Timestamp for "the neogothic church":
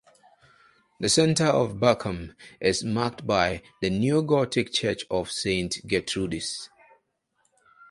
3.81-5.05